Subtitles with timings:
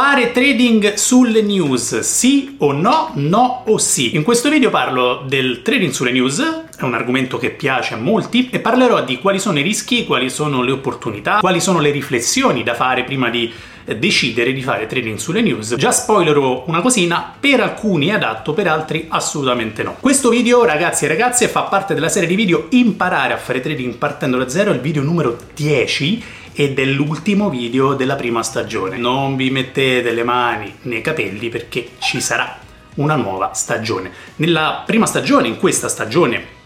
[0.00, 4.14] Fare trading sulle news, sì o no, no o sì?
[4.14, 6.40] In questo video parlo del trading sulle news,
[6.78, 10.30] è un argomento che piace a molti, e parlerò di quali sono i rischi, quali
[10.30, 13.52] sono le opportunità, quali sono le riflessioni da fare prima di
[13.96, 15.74] decidere di fare trading sulle news.
[15.74, 19.96] Già spoilerò una cosina, per alcuni è adatto, per altri assolutamente no.
[19.98, 23.94] Questo video, ragazzi e ragazze, fa parte della serie di video Imparare a fare trading
[23.94, 26.22] partendo da zero, il video numero 10
[26.60, 28.96] ed è l'ultimo video della prima stagione.
[28.96, 32.58] Non vi mettete le mani nei capelli perché ci sarà
[32.96, 34.10] una nuova stagione.
[34.36, 36.56] Nella prima stagione, in questa stagione,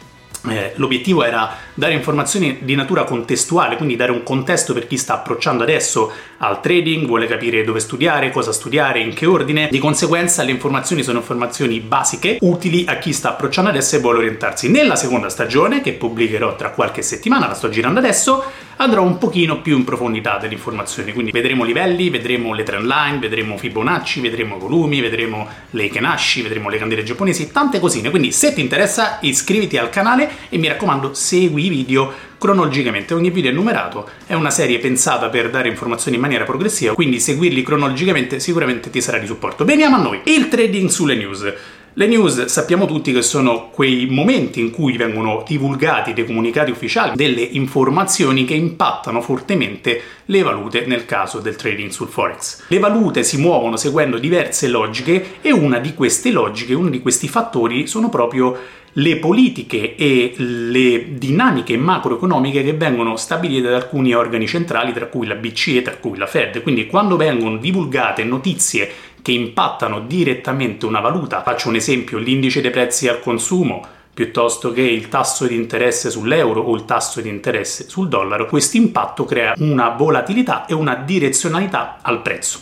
[0.48, 5.14] eh, l'obiettivo era dare informazioni di natura contestuale, quindi dare un contesto per chi sta
[5.14, 9.68] approcciando adesso al trading, vuole capire dove studiare, cosa studiare, in che ordine.
[9.70, 14.18] Di conseguenza le informazioni sono informazioni basiche, utili a chi sta approcciando adesso e vuole
[14.18, 14.68] orientarsi.
[14.68, 18.42] Nella seconda stagione, che pubblicherò tra qualche settimana, la sto girando adesso,
[18.76, 23.18] andrò un pochino più in profondità delle informazioni, quindi vedremo livelli, vedremo le trend line,
[23.18, 28.10] vedremo Fibonacci, vedremo volumi, vedremo le Kenashi, vedremo le candele giapponesi, tante cosine.
[28.10, 33.14] Quindi se ti interessa iscriviti al canale e mi raccomando segui i video cronologicamente.
[33.14, 37.20] Ogni video è numerato, è una serie pensata per dare informazioni in maniera progressiva, quindi
[37.20, 39.64] seguirli cronologicamente sicuramente ti sarà di supporto.
[39.64, 40.20] Veniamo a noi.
[40.24, 41.52] Il trading sulle news.
[41.94, 47.14] Le news sappiamo tutti che sono quei momenti in cui vengono divulgati dei comunicati ufficiali,
[47.14, 52.62] delle informazioni che impattano fortemente le valute nel caso del trading sul forex.
[52.68, 57.28] Le valute si muovono seguendo diverse logiche e una di queste logiche, uno di questi
[57.28, 58.56] fattori sono proprio
[58.96, 65.26] le politiche e le dinamiche macroeconomiche che vengono stabilite da alcuni organi centrali, tra cui
[65.26, 66.62] la BCE, tra cui la Fed.
[66.62, 68.90] Quindi quando vengono divulgate notizie
[69.22, 74.82] che impattano direttamente una valuta, faccio un esempio, l'indice dei prezzi al consumo, piuttosto che
[74.82, 79.54] il tasso di interesse sull'euro o il tasso di interesse sul dollaro, questo impatto crea
[79.58, 82.58] una volatilità e una direzionalità al prezzo.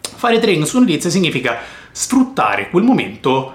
[0.00, 1.58] Fare trading su notizie significa
[1.92, 3.54] sfruttare quel momento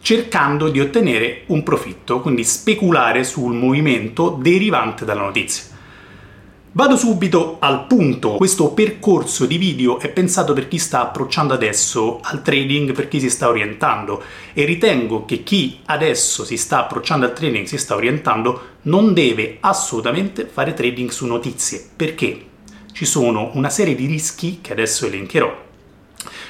[0.00, 5.69] cercando di ottenere un profitto, quindi speculare sul movimento derivante dalla notizia.
[6.72, 12.20] Vado subito al punto, questo percorso di video è pensato per chi sta approcciando adesso
[12.22, 14.22] al trading, per chi si sta orientando.
[14.52, 19.56] E ritengo che chi adesso si sta approcciando al trading, si sta orientando, non deve
[19.58, 22.40] assolutamente fare trading su notizie, perché?
[22.92, 25.68] Ci sono una serie di rischi che adesso elencherò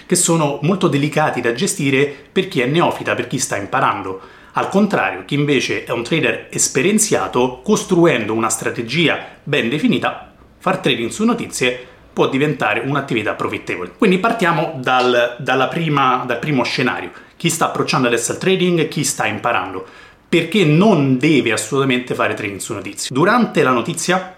[0.05, 4.21] che sono molto delicati da gestire per chi è neofita, per chi sta imparando.
[4.53, 11.11] Al contrario, chi invece è un trader esperienziato, costruendo una strategia ben definita, far trading
[11.11, 13.93] su notizie può diventare un'attività profittevole.
[13.97, 17.13] Quindi partiamo dal, prima, dal primo scenario.
[17.37, 19.87] Chi sta approcciando adesso al trading, chi sta imparando.
[20.29, 23.09] Perché non deve assolutamente fare trading su notizie.
[23.13, 24.37] Durante la notizia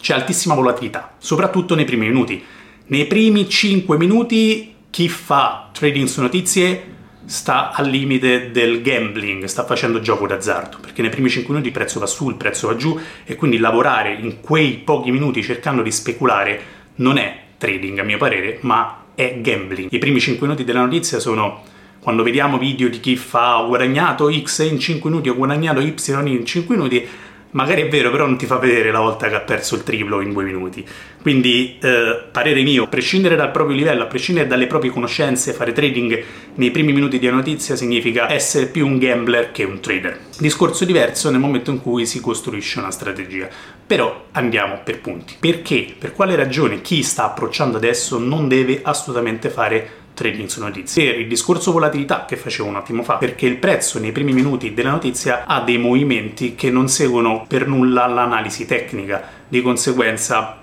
[0.00, 2.44] c'è altissima volatilità, soprattutto nei primi minuti.
[2.86, 6.96] Nei primi 5 minuti chi fa trading su notizie
[7.28, 11.74] sta al limite del gambling, sta facendo gioco d'azzardo, perché nei primi 5 minuti il
[11.74, 15.82] prezzo va su, il prezzo va giù e quindi lavorare in quei pochi minuti cercando
[15.82, 16.60] di speculare
[16.96, 19.92] non è trading a mio parere, ma è gambling.
[19.92, 21.64] I primi 5 minuti della notizia sono
[22.00, 25.94] quando vediamo video di chi fa ho guadagnato X in 5 minuti, ho guadagnato Y
[26.24, 27.06] in 5 minuti,
[27.50, 30.20] Magari è vero, però non ti fa vedere la volta che ha perso il triplo
[30.20, 30.86] in due minuti.
[31.22, 35.72] Quindi, eh, parere mio, a prescindere dal proprio livello, a prescindere dalle proprie conoscenze, fare
[35.72, 36.24] trading
[36.56, 40.18] nei primi minuti di una notizia significa essere più un gambler che un trader.
[40.38, 43.48] Discorso diverso nel momento in cui si costruisce una strategia.
[43.86, 45.36] Però andiamo per punti.
[45.40, 45.94] Perché?
[45.98, 51.12] Per quale ragione chi sta approcciando adesso non deve assolutamente fare trading su notizie.
[51.12, 54.74] Per il discorso volatilità che facevo un attimo fa, perché il prezzo nei primi minuti
[54.74, 60.58] della notizia ha dei movimenti che non seguono per nulla l'analisi tecnica, di conseguenza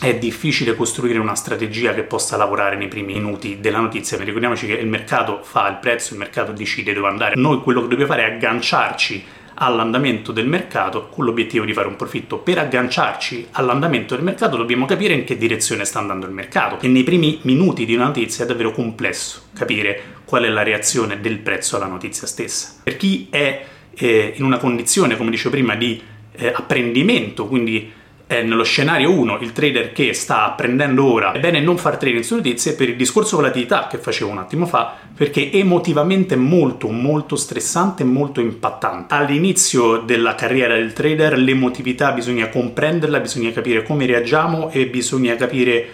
[0.00, 4.66] è difficile costruire una strategia che possa lavorare nei primi minuti della notizia, ma ricordiamoci
[4.66, 7.34] che il mercato fa il prezzo, il mercato decide dove andare.
[7.36, 9.24] Noi quello che dobbiamo fare è agganciarci
[9.62, 12.38] all'andamento del mercato con l'obiettivo di fare un profitto.
[12.38, 16.88] Per agganciarci all'andamento del mercato dobbiamo capire in che direzione sta andando il mercato e
[16.88, 21.38] nei primi minuti di una notizia è davvero complesso capire qual è la reazione del
[21.38, 22.74] prezzo alla notizia stessa.
[22.82, 23.64] Per chi è
[23.94, 26.00] eh, in una condizione, come dicevo prima, di
[26.32, 27.92] eh, apprendimento, quindi
[28.30, 32.22] è nello scenario 1 il trader che sta apprendendo ora, è bene non far trading
[32.22, 36.88] su notizie per il discorso volatilità che facevo un attimo fa, perché emotivamente è molto
[36.90, 39.12] molto stressante e molto impattante.
[39.14, 45.88] All'inizio della carriera del trader l'emotività bisogna comprenderla, bisogna capire come reagiamo e bisogna capire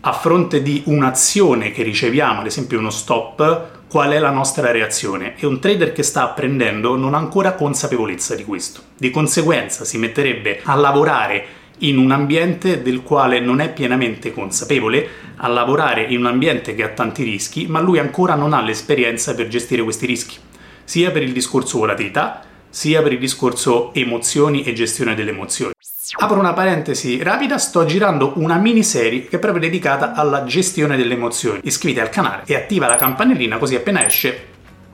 [0.00, 5.32] a fronte di un'azione che riceviamo, ad esempio uno stop, qual è la nostra reazione.
[5.38, 8.82] E un trader che sta apprendendo non ha ancora consapevolezza di questo.
[8.98, 15.08] Di conseguenza si metterebbe a lavorare in un ambiente del quale non è pienamente consapevole,
[15.36, 19.34] a lavorare in un ambiente che ha tanti rischi, ma lui ancora non ha l'esperienza
[19.34, 20.36] per gestire questi rischi,
[20.84, 25.72] sia per il discorso volatilità, sia per il discorso emozioni e gestione delle emozioni.
[26.18, 31.14] Apro una parentesi rapida, sto girando una miniserie che è proprio dedicata alla gestione delle
[31.14, 31.60] emozioni.
[31.62, 34.46] Iscriviti al canale e attiva la campanellina così appena esce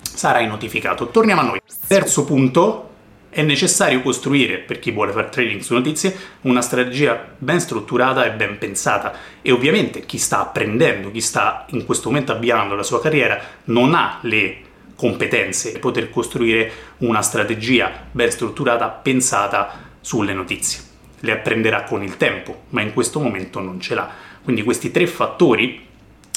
[0.02, 1.08] sarai notificato.
[1.08, 1.60] Torniamo a noi.
[1.86, 2.90] Terzo punto,
[3.36, 8.30] è necessario costruire, per chi vuole fare trading su notizie, una strategia ben strutturata e
[8.30, 9.12] ben pensata.
[9.42, 13.92] E ovviamente chi sta apprendendo, chi sta in questo momento avviando la sua carriera, non
[13.92, 14.60] ha le
[14.96, 20.84] competenze per poter costruire una strategia ben strutturata, pensata sulle notizie
[21.20, 24.08] le apprenderà con il tempo, ma in questo momento non ce l'ha.
[24.42, 25.84] Quindi questi tre fattori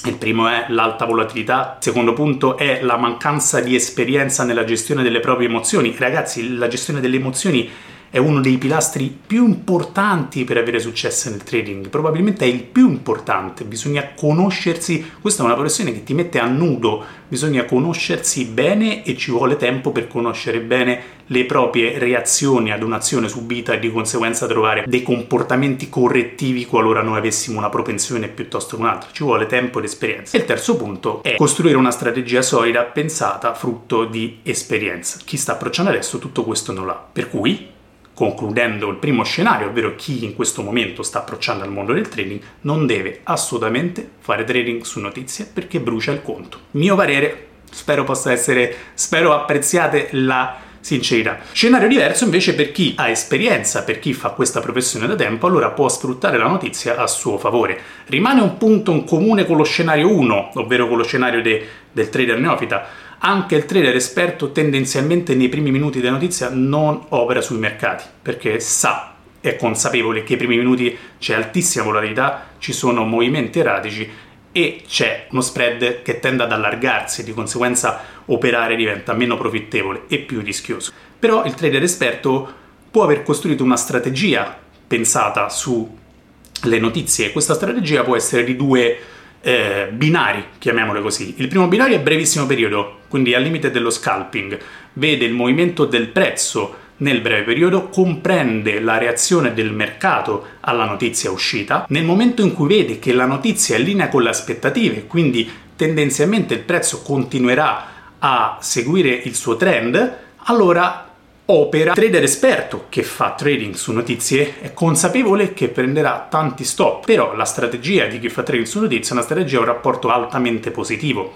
[0.06, 5.04] il primo è l'alta volatilità, il secondo punto è la mancanza di esperienza nella gestione
[5.04, 5.96] delle proprie emozioni.
[5.98, 7.70] Ragazzi, la gestione delle emozioni
[8.10, 12.90] è uno dei pilastri più importanti per avere successo nel trading, probabilmente è il più
[12.90, 19.04] importante, bisogna conoscersi, questa è una professione che ti mette a nudo, bisogna conoscersi bene
[19.04, 23.92] e ci vuole tempo per conoscere bene le proprie reazioni ad un'azione subita e di
[23.92, 29.46] conseguenza trovare dei comportamenti correttivi qualora noi avessimo una propensione piuttosto che un'altra, ci vuole
[29.46, 30.36] tempo ed esperienza.
[30.36, 35.20] E il terzo punto è costruire una strategia solida pensata frutto di esperienza.
[35.24, 37.78] Chi sta approcciando adesso tutto questo non l'ha, per cui
[38.20, 42.42] concludendo il primo scenario, ovvero chi in questo momento sta approcciando al mondo del trading,
[42.64, 46.60] non deve assolutamente fare trading su notizie perché brucia il conto.
[46.72, 51.40] Mio parere, spero possa essere, spero apprezziate la sincerità.
[51.54, 55.70] Scenario diverso invece per chi ha esperienza, per chi fa questa professione da tempo, allora
[55.70, 57.80] può sfruttare la notizia a suo favore.
[58.08, 62.10] Rimane un punto in comune con lo scenario 1, ovvero con lo scenario de, del
[62.10, 62.86] trader neofita
[63.20, 68.60] anche il trader esperto tendenzialmente nei primi minuti della notizia non opera sui mercati perché
[68.60, 74.10] sa è consapevole che ai primi minuti c'è altissima volatilità, ci sono movimenti erratici
[74.52, 80.04] e c'è uno spread che tende ad allargarsi e di conseguenza operare diventa meno profittevole
[80.08, 80.92] e più rischioso.
[81.18, 82.54] Però il trader esperto
[82.90, 84.58] può aver costruito una strategia
[84.88, 88.98] pensata sulle notizie e questa strategia può essere di due
[89.42, 91.36] eh, binari, chiamiamole così.
[91.38, 94.58] Il primo binario è brevissimo periodo, quindi al limite dello scalping,
[94.94, 101.32] vede il movimento del prezzo nel breve periodo, comprende la reazione del mercato alla notizia
[101.32, 105.06] uscita, nel momento in cui vede che la notizia è in linea con le aspettative,
[105.06, 111.10] quindi tendenzialmente il prezzo continuerà a seguire il suo trend, allora
[111.46, 111.94] opera.
[111.94, 117.46] Trader esperto che fa trading su notizie è consapevole che prenderà tanti stop, però la
[117.46, 121.34] strategia di chi fa trading su notizie è una strategia a un rapporto altamente positivo,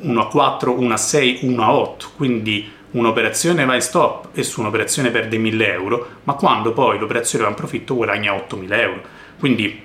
[0.00, 4.42] 1 a 4, 1 a 6, 1 a 8, quindi un'operazione va in stop e
[4.42, 9.00] su un'operazione perde 1000 euro, ma quando poi l'operazione va in profitto guadagna 8000 euro.
[9.38, 9.82] Quindi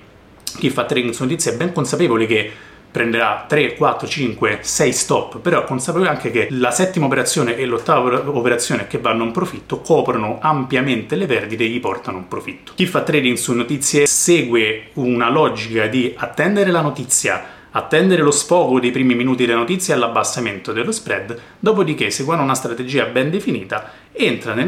[0.58, 2.52] chi fa trading su notizie è ben consapevole che
[2.96, 7.66] prenderà 3, 4, 5, 6 stop, però è consapevole anche che la settima operazione e
[7.66, 12.72] l'ottava operazione che vanno in profitto coprono ampiamente le perdite e gli portano un profitto.
[12.74, 17.44] Chi fa trading su notizie segue una logica di attendere la notizia,
[17.78, 22.56] attendere lo sfogo dei primi minuti della notizia e l'abbassamento dello spread, dopodiché seguendo una
[22.56, 24.68] strategia ben definita entra nel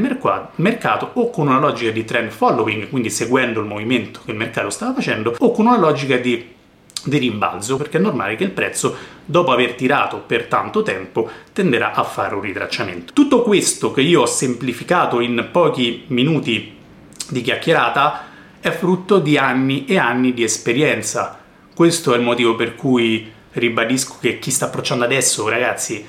[0.56, 4.69] mercato o con una logica di trend following, quindi seguendo il movimento che il mercato
[4.69, 6.56] stava facendo, o con una logica di
[7.04, 11.94] di rimbalzo perché è normale che il prezzo dopo aver tirato per tanto tempo tenderà
[11.94, 13.14] a fare un ritracciamento.
[13.14, 16.76] Tutto questo che io ho semplificato in pochi minuti
[17.30, 18.26] di chiacchierata
[18.59, 21.40] è frutto di anni e anni di esperienza.
[21.78, 26.04] Questo è il motivo per cui ribadisco che chi sta approcciando adesso, ragazzi,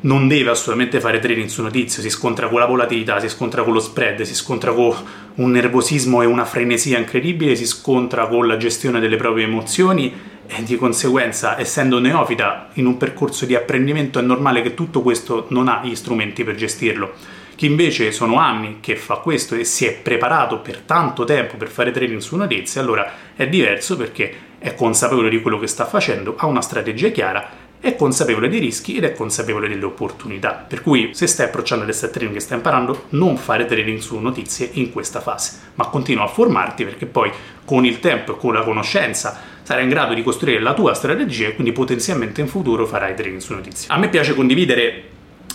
[0.00, 3.74] non deve assolutamente fare trading su notizie, si scontra con la volatilità, si scontra con
[3.74, 4.96] lo spread, si scontra con
[5.34, 10.14] un nervosismo e una frenesia incredibile, si scontra con la gestione delle proprie emozioni
[10.46, 15.44] e di conseguenza, essendo neofita in un percorso di apprendimento, è normale che tutto questo
[15.50, 17.12] non ha gli strumenti per gestirlo.
[17.54, 21.68] Chi invece sono anni che fa questo e si è preparato per tanto tempo per
[21.68, 26.34] fare trading su notizie, allora è diverso perché è consapevole di quello che sta facendo,
[26.36, 30.64] ha una strategia chiara è consapevole dei rischi ed è consapevole delle opportunità.
[30.66, 34.70] Per cui se stai approcciando l'asset trading che stai imparando, non fare trading su notizie
[34.72, 37.30] in questa fase, ma continua a formarti perché poi
[37.64, 41.48] con il tempo e con la conoscenza sarai in grado di costruire la tua strategia
[41.48, 43.92] e quindi potenzialmente in futuro farai trading su notizie.
[43.92, 45.02] A me piace condividere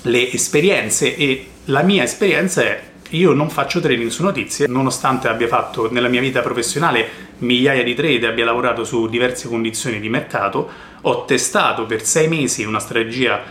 [0.04, 5.48] le esperienze e la mia esperienza è io non faccio trading su notizie, nonostante abbia
[5.48, 10.70] fatto nella mia vita professionale migliaia di trade, abbia lavorato su diverse condizioni di mercato,
[11.02, 13.42] ho testato per sei mesi una strategia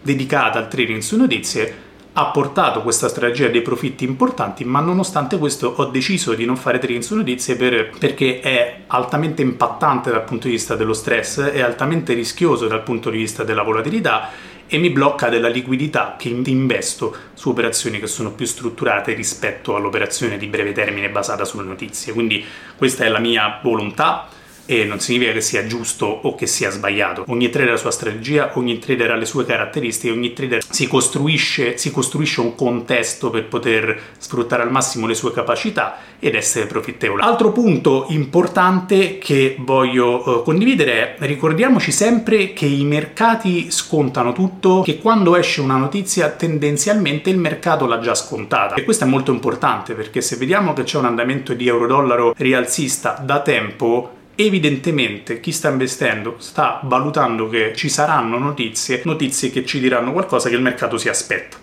[0.00, 5.72] dedicata al trading su notizie, ha portato questa strategia dei profitti importanti, ma nonostante questo
[5.76, 10.46] ho deciso di non fare trading su notizie per, perché è altamente impattante dal punto
[10.46, 14.30] di vista dello stress, è altamente rischioso dal punto di vista della volatilità
[14.68, 20.36] e mi blocca della liquidità che investo su operazioni che sono più strutturate rispetto all'operazione
[20.36, 22.12] di breve termine basata sulle notizie.
[22.12, 22.44] Quindi
[22.76, 24.28] questa è la mia volontà
[24.70, 27.24] e non significa che sia giusto o che sia sbagliato.
[27.28, 30.86] Ogni trader ha la sua strategia, ogni trader ha le sue caratteristiche, ogni trader si
[30.86, 36.66] costruisce, si costruisce un contesto per poter sfruttare al massimo le sue capacità ed essere
[36.66, 37.22] profittevole.
[37.22, 44.82] Altro punto importante che voglio uh, condividere è ricordiamoci sempre che i mercati scontano tutto,
[44.82, 49.32] che quando esce una notizia tendenzialmente il mercato l'ha già scontata e questo è molto
[49.32, 55.50] importante perché se vediamo che c'è un andamento di euro-dollaro rialzista da tempo evidentemente chi
[55.50, 60.62] sta investendo sta valutando che ci saranno notizie, notizie che ci diranno qualcosa che il
[60.62, 61.56] mercato si aspetta.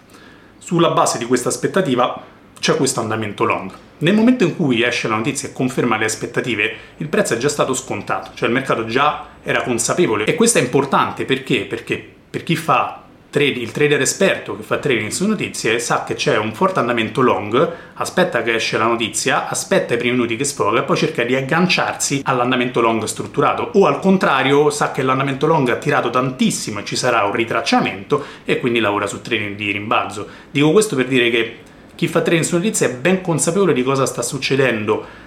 [0.58, 2.22] Sulla base di questa aspettativa
[2.60, 3.72] c'è questo andamento long.
[4.00, 7.48] Nel momento in cui esce la notizia e conferma le aspettative, il prezzo è già
[7.48, 11.62] stato scontato, cioè il mercato già era consapevole e questo è importante perché?
[11.62, 13.05] Perché per chi fa
[13.44, 17.74] il trader esperto che fa trading su notizie sa che c'è un forte andamento long,
[17.96, 21.36] aspetta che esce la notizia, aspetta i primi minuti che sfoga e poi cerca di
[21.36, 26.86] agganciarsi all'andamento long strutturato o al contrario sa che l'andamento long ha tirato tantissimo e
[26.86, 30.28] ci sarà un ritracciamento e quindi lavora su trading di rimbalzo.
[30.52, 31.58] Dico questo per dire che
[31.96, 35.24] chi fa trading su notizie è ben consapevole di cosa sta succedendo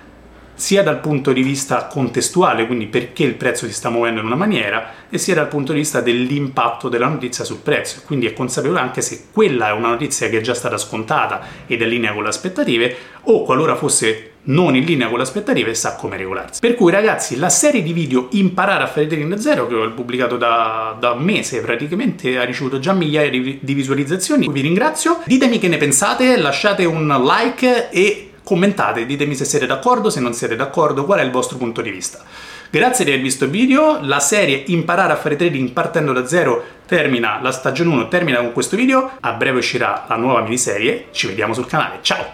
[0.59, 4.35] sia dal punto di vista contestuale, quindi perché il prezzo si sta muovendo in una
[4.35, 8.03] maniera, e sia dal punto di vista dell'impatto della notizia sul prezzo.
[8.05, 11.81] Quindi è consapevole anche se quella è una notizia che è già stata scontata ed
[11.81, 15.75] è in linea con le aspettative, o qualora fosse non in linea con le aspettative
[15.75, 16.61] sa come regolarsi.
[16.61, 19.91] Per cui ragazzi, la serie di video Imparare a fare trading da zero, che ho
[19.91, 25.21] pubblicato da, da un mese praticamente, ha ricevuto già migliaia di, visualizzazioni, vi ringrazio.
[25.25, 30.33] Ditemi che ne pensate, lasciate un like e commentate, ditemi se siete d'accordo, se non
[30.33, 32.25] siete d'accordo, qual è il vostro punto di vista.
[32.71, 36.65] Grazie di aver visto il video, la serie Imparare a fare trading partendo da zero
[36.87, 41.27] termina, la stagione 1 termina con questo video, a breve uscirà la nuova miniserie, ci
[41.27, 42.25] vediamo sul canale, ciao!